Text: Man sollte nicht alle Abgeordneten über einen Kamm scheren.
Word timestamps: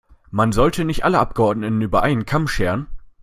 Man 0.31 0.51
sollte 0.51 0.83
nicht 0.83 1.05
alle 1.05 1.19
Abgeordneten 1.19 1.79
über 1.83 2.01
einen 2.01 2.25
Kamm 2.25 2.47
scheren. 2.47 2.87